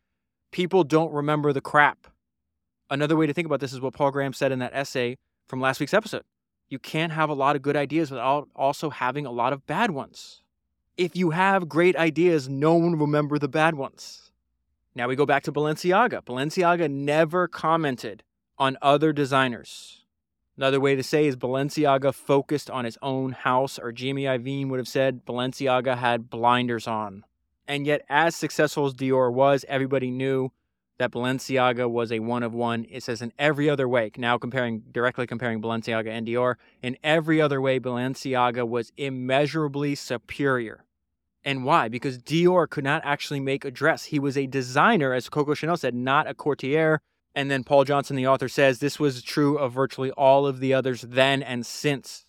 [0.51, 2.07] People don't remember the crap."
[2.88, 5.61] Another way to think about this is what Paul Graham said in that essay from
[5.61, 6.24] last week's episode.
[6.68, 9.90] You can't have a lot of good ideas without also having a lot of bad
[9.92, 10.42] ones.
[10.96, 14.32] If you have great ideas, no one will remember the bad ones.
[14.94, 16.22] Now we go back to Balenciaga.
[16.22, 18.22] Balenciaga never commented
[18.59, 20.04] on other designers.
[20.56, 24.78] Another way to say is Balenciaga focused on his own house, or Jimmy Iovine would
[24.78, 27.24] have said Balenciaga had blinders on.
[27.68, 30.50] And yet, as successful as Dior was, everybody knew
[30.98, 32.87] that Balenciaga was a one of one.
[32.90, 37.40] It says in every other way, now comparing directly comparing Balenciaga and Dior, in every
[37.40, 40.85] other way, Balenciaga was immeasurably superior.
[41.44, 41.88] And why?
[41.88, 44.06] Because Dior could not actually make a dress.
[44.06, 47.00] He was a designer, as Coco Chanel said, not a couturier.
[47.37, 50.72] And then Paul Johnson, the author, says this was true of virtually all of the
[50.72, 52.24] others then and since.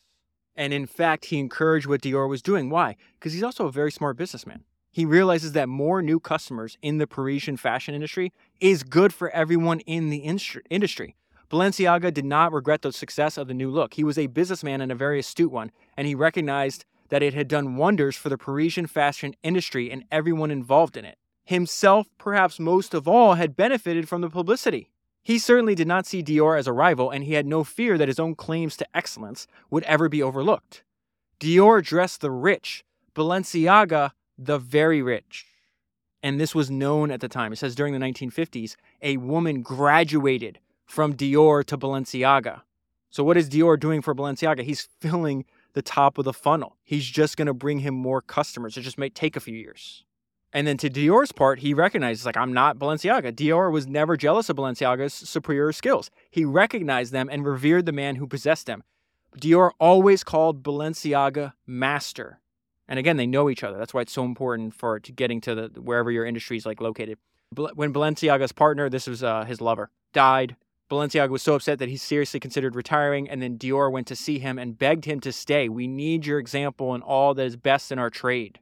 [0.56, 2.70] And in fact, he encouraged what Dior was doing.
[2.70, 2.98] Why?
[3.14, 4.66] Because he's also a very smart businessman.
[4.98, 9.80] He realizes that more new customers in the Parisian fashion industry is good for everyone
[9.82, 10.24] in the
[10.72, 11.16] industry.
[11.52, 13.94] Balenciaga did not regret the success of the new look.
[13.94, 17.48] He was a businessman and a very astute one, and he recognized that it had
[17.48, 21.20] done wonders for the Parisian fashion industry and everyone involved in it.
[21.46, 24.90] Himself, perhaps most of all, had benefited from the publicity.
[25.22, 28.08] He certainly did not see Dior as a rival, and he had no fear that
[28.08, 30.84] his own claims to excellence would ever be overlooked.
[31.40, 32.84] Dior dressed the rich,
[33.14, 35.46] Balenciaga the very rich.
[36.24, 37.54] And this was known at the time.
[37.54, 42.62] It says during the 1950s, a woman graduated from Dior to Balenciaga.
[43.10, 44.64] So, what is Dior doing for Balenciaga?
[44.64, 46.76] He's filling the top of the funnel.
[46.84, 48.78] He's just going to bring him more customers.
[48.78, 50.04] It just may take a few years.
[50.54, 53.32] And then to Dior's part, he recognizes, like, I'm not Balenciaga.
[53.34, 56.10] Dior was never jealous of Balenciaga's superior skills.
[56.32, 58.84] He recognized them and revered the man who possessed them.
[59.38, 62.40] Dior always called Balenciaga master.
[62.88, 63.78] And again, they know each other.
[63.78, 66.82] That's why it's so important for to getting to the wherever your industry is like
[66.82, 67.18] located.
[67.56, 70.56] When Balenciaga's partner, this was uh, his lover, died,
[70.90, 74.40] Balenciaga was so upset that he seriously considered retiring, and then Dior went to see
[74.40, 75.68] him and begged him to stay.
[75.68, 78.60] We need your example and all that is best in our trade.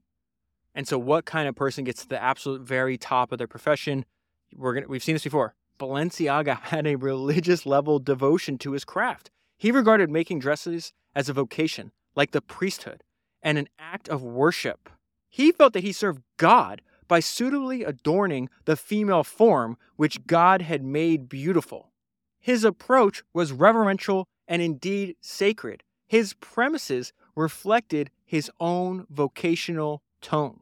[0.73, 4.05] And so, what kind of person gets to the absolute very top of their profession?
[4.55, 5.53] We're gonna, we've seen this before.
[5.79, 9.29] Balenciaga had a religious level devotion to his craft.
[9.57, 13.03] He regarded making dresses as a vocation, like the priesthood
[13.45, 14.89] and an act of worship.
[15.29, 20.83] He felt that he served God by suitably adorning the female form which God had
[20.83, 21.91] made beautiful.
[22.39, 25.83] His approach was reverential and indeed sacred.
[26.07, 30.61] His premises reflected his own vocational tone.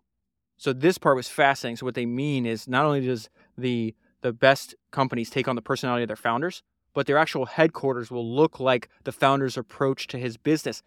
[0.57, 1.77] So this part was fascinating.
[1.77, 5.61] So what they mean is not only does the the best companies take on the
[5.61, 10.17] personality of their founders, but their actual headquarters will look like the founder's approach to
[10.17, 10.81] his business.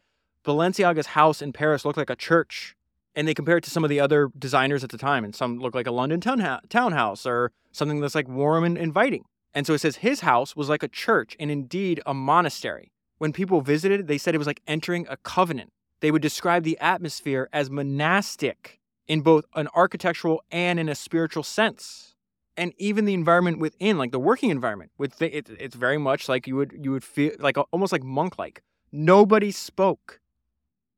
[0.47, 2.75] Balenciaga's house in Paris looked like a church.
[3.15, 5.59] And they compare it to some of the other designers at the time, and some
[5.59, 9.25] look like a London townhouse or something that's like warm and inviting.
[9.55, 12.93] And so it says his house was like a church and indeed a monastery.
[13.17, 15.73] When people visited, they said it was like entering a covenant.
[16.01, 18.79] They would describe the atmosphere as monastic
[19.09, 22.15] in both an architectural and in a spiritual sense.
[22.55, 26.47] And even the environment within, like the working environment, with it, it's very much like
[26.47, 28.63] you would you would feel like almost like monk like.
[28.93, 30.21] Nobody spoke.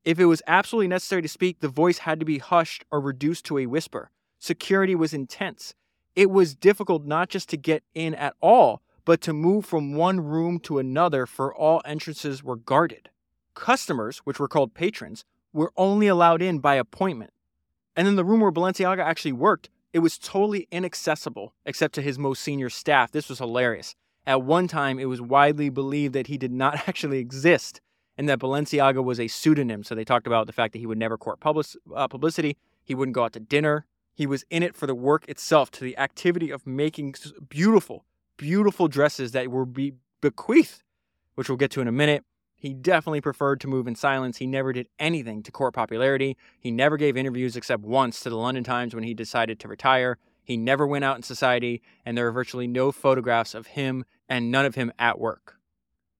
[0.04, 3.44] If it was absolutely necessary to speak, the voice had to be hushed or reduced
[3.46, 4.10] to a whisper.
[4.38, 5.74] Security was intense.
[6.14, 10.20] It was difficult not just to get in at all, but to move from one
[10.20, 13.10] room to another, for all entrances were guarded.
[13.54, 17.32] Customers, which were called patrons, were only allowed in by appointment.
[17.96, 22.18] And then the room where Balenciaga actually worked, it was totally inaccessible except to his
[22.18, 23.10] most senior staff.
[23.10, 23.96] This was hilarious.
[24.26, 27.80] At one time, it was widely believed that he did not actually exist
[28.18, 29.84] and that Balenciaga was a pseudonym.
[29.84, 32.94] So they talked about the fact that he would never court public, uh, publicity, he
[32.94, 33.86] wouldn't go out to dinner.
[34.12, 37.14] He was in it for the work itself, to the activity of making
[37.48, 38.04] beautiful,
[38.36, 40.82] beautiful dresses that were be bequeathed,
[41.36, 42.24] which we'll get to in a minute.
[42.56, 44.38] He definitely preferred to move in silence.
[44.38, 46.36] He never did anything to court popularity.
[46.58, 50.18] He never gave interviews except once to the London Times when he decided to retire.
[50.42, 54.50] He never went out in society, and there are virtually no photographs of him and
[54.50, 55.57] none of him at work.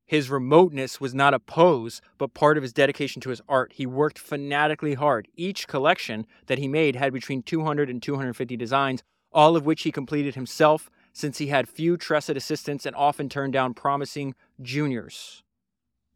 [0.09, 3.75] His remoteness was not a pose, but part of his dedication to his art.
[3.75, 5.29] He worked fanatically hard.
[5.37, 9.93] Each collection that he made had between 200 and 250 designs, all of which he
[9.93, 15.43] completed himself, since he had few trusted assistants and often turned down promising juniors.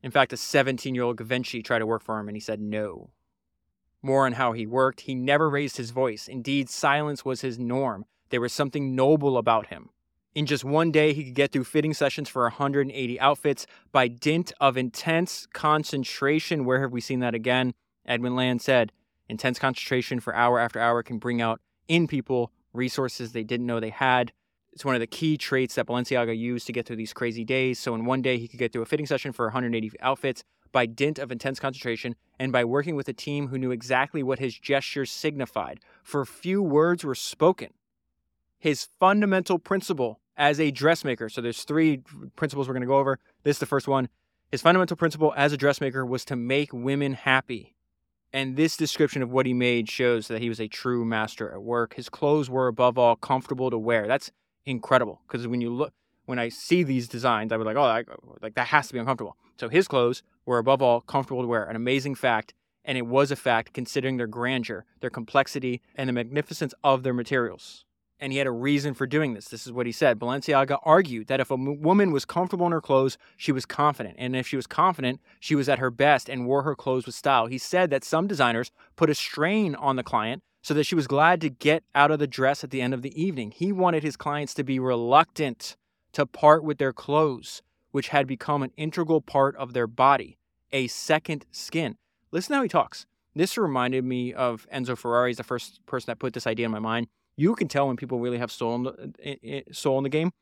[0.02, 2.62] In fact, a 17 year old Givenchy tried to work for him and he said
[2.62, 3.11] no.
[4.00, 5.02] More on how he worked.
[5.02, 6.28] He never raised his voice.
[6.28, 8.07] Indeed, silence was his norm.
[8.31, 9.90] There was something noble about him.
[10.35, 14.51] In just one day, he could get through fitting sessions for 180 outfits by dint
[14.61, 16.64] of intense concentration.
[16.64, 17.75] Where have we seen that again?
[18.07, 18.92] Edwin Land said,
[19.29, 23.79] intense concentration for hour after hour can bring out in people resources they didn't know
[23.79, 24.33] they had.
[24.73, 27.79] It's one of the key traits that Balenciaga used to get through these crazy days.
[27.79, 30.87] So in one day, he could get through a fitting session for 180 outfits by
[30.87, 34.59] dint of intense concentration and by working with a team who knew exactly what his
[34.59, 35.81] gestures signified.
[36.03, 37.75] For few words were spoken.
[38.59, 42.02] His fundamental principle as a dressmaker, so there's three
[42.35, 43.20] principles we're going to go over.
[43.44, 44.09] This is the first one.
[44.50, 47.76] His fundamental principle as a dressmaker was to make women happy.
[48.33, 51.62] And this description of what he made shows that he was a true master at
[51.62, 51.94] work.
[51.94, 54.09] His clothes were above all comfortable to wear.
[54.09, 54.33] That's
[54.66, 55.92] incredible because when you look
[56.24, 58.02] when I see these designs, I was like, oh, I,
[58.40, 59.37] like that has to be uncomfortable.
[59.59, 62.52] So his clothes were above all comfortable to wear, an amazing fact,
[62.85, 67.14] and it was a fact considering their grandeur, their complexity, and the magnificence of their
[67.14, 67.85] materials.
[68.22, 69.46] And he had a reason for doing this.
[69.48, 70.20] This is what he said.
[70.20, 74.14] Balenciaga argued that if a woman was comfortable in her clothes, she was confident.
[74.16, 77.16] And if she was confident, she was at her best and wore her clothes with
[77.16, 77.46] style.
[77.46, 81.08] He said that some designers put a strain on the client so that she was
[81.08, 83.50] glad to get out of the dress at the end of the evening.
[83.50, 85.76] He wanted his clients to be reluctant
[86.12, 90.38] to part with their clothes, which had become an integral part of their body,
[90.70, 91.96] a second skin.
[92.30, 93.04] Listen how he talks.
[93.35, 96.78] This reminded me of Enzo Ferrari, the first person that put this idea in my
[96.78, 97.08] mind.
[97.37, 100.33] You can tell when people really have soul in the, soul in the game,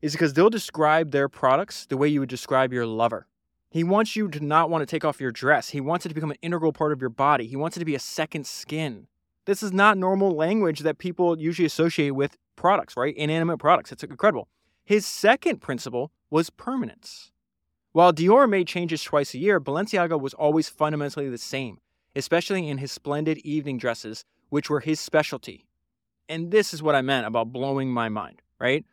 [0.00, 3.26] is because they'll describe their products the way you would describe your lover.
[3.70, 5.70] He wants you to not want to take off your dress.
[5.70, 7.46] He wants it to become an integral part of your body.
[7.46, 9.08] He wants it to be a second skin.
[9.44, 13.14] This is not normal language that people usually associate with products, right?
[13.16, 13.92] Inanimate products.
[13.92, 14.48] It's incredible.
[14.84, 17.30] His second principle was permanence.
[17.92, 21.78] While Dior made changes twice a year, Balenciaga was always fundamentally the same,
[22.14, 25.66] especially in his splendid evening dresses, which were his specialty.
[26.28, 28.84] And this is what I meant about blowing my mind, right?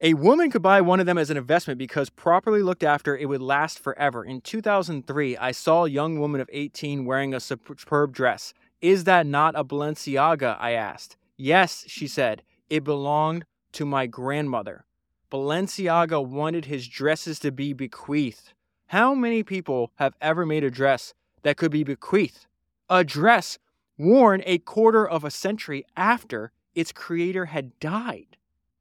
[0.00, 3.26] A woman could buy one of them as an investment because properly looked after, it
[3.26, 4.24] would last forever.
[4.24, 8.52] In 2003, I saw a young woman of 18 wearing a superb dress.
[8.82, 10.56] Is that not a Balenciaga?
[10.60, 11.16] I asked.
[11.36, 12.42] Yes, she said.
[12.68, 14.84] It belonged to my grandmother.
[15.30, 18.52] Balenciaga wanted his dresses to be bequeathed.
[18.88, 22.46] How many people have ever made a dress that could be bequeathed?
[22.90, 23.58] A dress
[23.98, 28.36] worn a quarter of a century after its creator had died.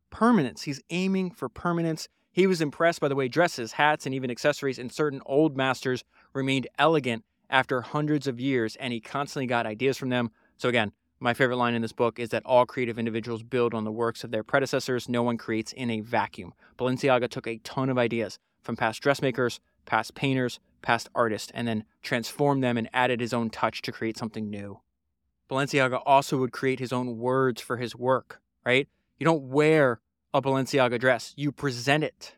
[0.10, 0.63] Permanence.
[0.63, 2.08] He's aiming for permanence.
[2.32, 6.04] He was impressed by the way dresses, hats, and even accessories in certain old masters
[6.34, 10.32] remained elegant after hundreds of years, and he constantly got ideas from them.
[10.58, 13.84] So, again, my favorite line in this book is that all creative individuals build on
[13.84, 15.08] the works of their predecessors.
[15.08, 16.54] No one creates in a vacuum.
[16.78, 21.86] Balenciaga took a ton of ideas from past dressmakers, past painters, past artists, and then
[22.02, 24.80] transformed them and added his own touch to create something new.
[25.53, 28.87] Balenciaga also would create his own words for his work, right?
[29.19, 29.99] You don't wear
[30.33, 32.35] a Balenciaga dress, you present it.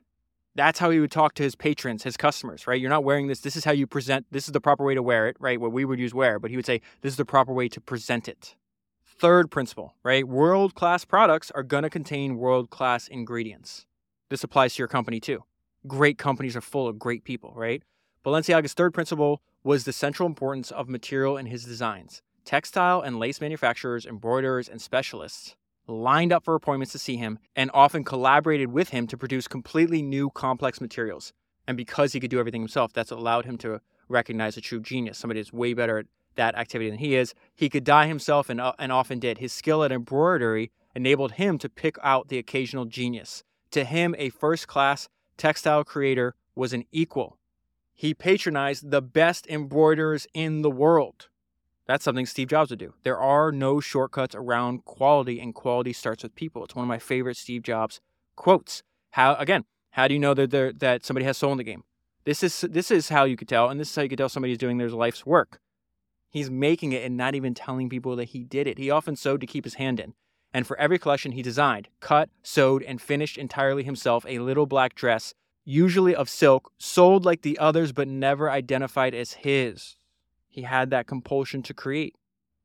[0.54, 2.80] That's how he would talk to his patrons, his customers, right?
[2.80, 3.39] You're not wearing this.
[3.39, 4.25] This is how you present.
[4.32, 5.60] This is the proper way to wear it, right?
[5.60, 7.80] What we would use wear, but he would say, this is the proper way to
[7.80, 8.56] present it.
[9.06, 10.28] Third principle, right?
[10.28, 13.86] World class products are going to contain world class ingredients.
[14.30, 15.43] This applies to your company too.
[15.88, 17.82] Great companies are full of great people, right?
[18.25, 22.21] Balenciaga's third principle was the central importance of material in his designs.
[22.46, 25.56] Textile and lace manufacturers, embroiderers, and specialists
[25.88, 30.02] lined up for appointments to see him, and often collaborated with him to produce completely
[30.02, 31.34] new complex materials.
[31.68, 35.18] And because he could do everything himself, that's allowed him to recognize a true genius,
[35.18, 37.34] somebody that's way better at that activity than he is.
[37.56, 39.38] He could dye himself and, uh, and often did.
[39.39, 43.43] His skill at embroidery enabled him to pick out the occasional genius.
[43.72, 47.38] To him, a first class textile creator was an equal.
[47.93, 51.30] He patronized the best embroiderers in the world.
[51.88, 52.94] That's something Steve Jobs would do.
[53.04, 56.64] There are no shortcuts around quality, and quality starts with people.
[56.64, 58.02] It's one of my favorite Steve Jobs
[58.36, 58.84] quotes.
[59.12, 59.66] How again?
[59.92, 61.84] How do you know that that somebody has soul in the game?
[62.26, 64.30] This is this is how you could tell, and this is how you could tell
[64.30, 65.60] somebody's doing their life's work.
[66.30, 68.78] He's making it and not even telling people that he did it.
[68.78, 70.16] He often sewed to keep his hand in.
[70.54, 74.96] And for every collection he designed, cut, sewed, and finished entirely himself a little black
[74.96, 75.34] dress,
[75.64, 79.98] usually of silk, sold like the others but never identified as his.
[80.56, 82.16] He had that compulsion to create.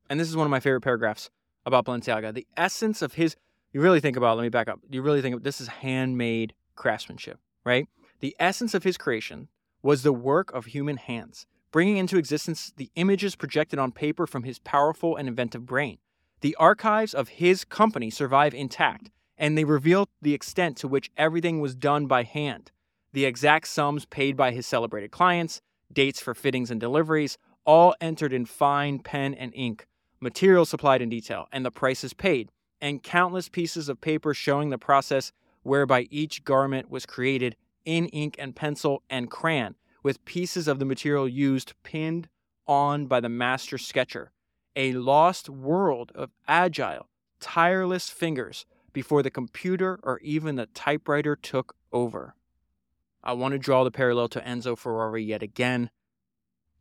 [0.09, 1.29] And this is one of my favorite paragraphs
[1.65, 2.33] about Balenciaga.
[2.33, 3.35] The essence of his,
[3.73, 4.79] you really think about, let me back up.
[4.89, 7.89] You really think of this is handmade craftsmanship, right?
[8.21, 9.49] The essence of his creation
[9.83, 14.43] was the work of human hands bringing into existence the images projected on paper from
[14.43, 15.97] his powerful and inventive brain.
[16.39, 21.59] The archives of his company survive intact, and they reveal the extent to which everything
[21.59, 22.71] was done by hand.
[23.11, 25.61] The exact sums paid by his celebrated clients,
[25.91, 29.87] dates for fittings and deliveries, all entered in fine pen and ink,
[30.19, 34.77] materials supplied in detail, and the prices paid, and countless pieces of paper showing the
[34.77, 35.31] process
[35.63, 37.55] whereby each garment was created
[37.85, 42.27] in ink and pencil and crayon, with pieces of the material used pinned
[42.67, 44.31] on by the master sketcher,
[44.75, 47.07] a lost world of agile,
[47.39, 52.35] tireless fingers before the computer or even the typewriter took over.
[53.23, 55.89] I want to draw the parallel to Enzo Ferrari yet again.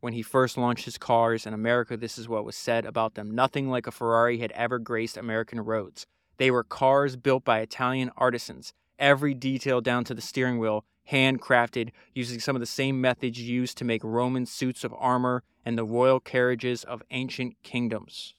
[0.01, 3.30] When he first launched his cars in America, this is what was said about them.
[3.30, 6.07] Nothing like a Ferrari had ever graced American roads.
[6.38, 11.90] They were cars built by Italian artisans, every detail down to the steering wheel handcrafted
[12.14, 15.84] using some of the same methods used to make Roman suits of armor and the
[15.84, 18.34] royal carriages of ancient kingdoms.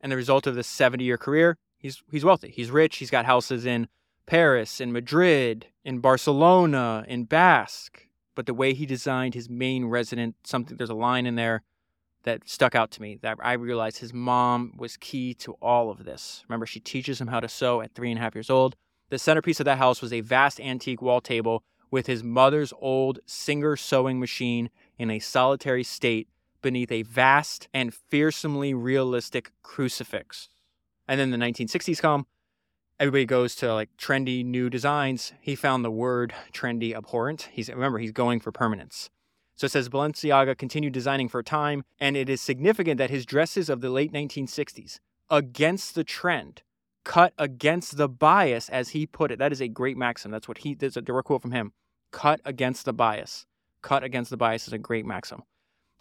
[0.00, 2.50] And the result of this 70 year career, he's, he's wealthy.
[2.50, 2.96] He's rich.
[2.96, 3.88] He's got houses in
[4.26, 8.08] Paris, in Madrid, in Barcelona, in Basque.
[8.34, 11.62] But the way he designed his main resident, something there's a line in there
[12.22, 16.04] that stuck out to me that I realized his mom was key to all of
[16.04, 16.44] this.
[16.48, 18.76] Remember, she teaches him how to sew at three and a half years old.
[19.10, 23.18] The centerpiece of that house was a vast antique wall table with his mother's old
[23.26, 26.28] Singer sewing machine in a solitary state
[26.62, 30.48] beneath a vast and fearsomely realistic crucifix.
[31.06, 32.26] And then the 1960s come.
[33.02, 35.32] Everybody goes to like trendy new designs.
[35.40, 37.48] He found the word trendy abhorrent.
[37.50, 39.10] He's remember he's going for permanence.
[39.56, 43.26] So it says Balenciaga continued designing for a time, and it is significant that his
[43.26, 46.62] dresses of the late 1960s, against the trend,
[47.02, 49.40] cut against the bias, as he put it.
[49.40, 50.30] That is a great maxim.
[50.30, 50.76] That's what he.
[50.76, 51.72] There's a direct quote from him
[52.12, 53.46] cut against the bias.
[53.82, 55.42] Cut against the bias is a great maxim.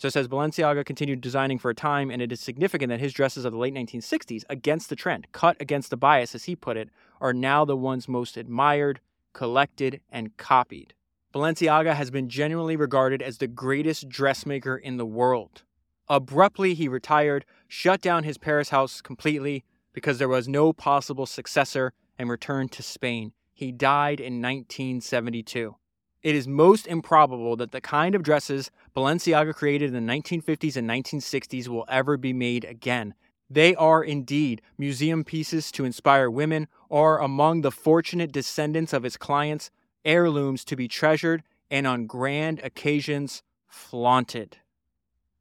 [0.02, 3.14] So it says Balenciaga continued designing for a time, and it is significant that his
[3.14, 6.76] dresses of the late 1960s, against the trend, cut against the bias, as he put
[6.76, 6.90] it,
[7.22, 9.00] are now the ones most admired,
[9.34, 10.96] collected, and copied.
[11.36, 15.62] Balenciaga has been genuinely regarded as the greatest dressmaker in the world.
[16.10, 21.94] Abruptly, he retired, shut down his Paris house completely because there was no possible successor,
[22.18, 23.34] and returned to Spain.
[23.54, 25.76] He died in 1972
[26.24, 30.90] it is most improbable that the kind of dresses Balenciaga created in the 1950s and
[30.90, 33.16] 1960s will ever be made again.
[33.50, 39.18] They are indeed museum pieces to inspire women, or among the fortunate descendants of his
[39.18, 39.72] clients,
[40.06, 44.58] heirlooms to be treasured and on grand occasions flaunted.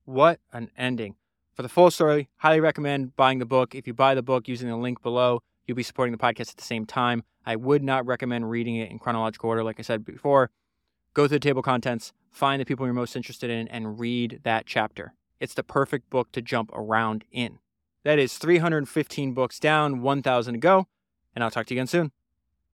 [0.04, 1.16] What an ending.
[1.52, 3.74] For the full story, highly recommend buying the book.
[3.74, 6.56] If you buy the book using the link below, you'll be supporting the podcast at
[6.56, 7.22] the same time.
[7.44, 10.50] I would not recommend reading it in chronological order, like I said before
[11.14, 14.66] go through the table contents, find the people you're most interested in, and read that
[14.66, 15.14] chapter.
[15.38, 17.58] It's the perfect book to jump around in.
[18.04, 20.86] That is 315 books down, 1,000 to go,
[21.34, 22.12] and I'll talk to you again soon.